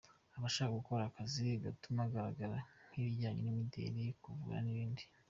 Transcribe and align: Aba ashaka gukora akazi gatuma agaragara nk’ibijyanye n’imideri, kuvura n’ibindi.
Aba 0.37 0.45
ashaka 0.49 0.77
gukora 0.79 1.03
akazi 1.05 1.45
gatuma 1.65 1.99
agaragara 2.05 2.57
nk’ibijyanye 2.89 3.39
n’imideri, 3.43 4.03
kuvura 4.23 4.59
n’ibindi. 4.61 5.03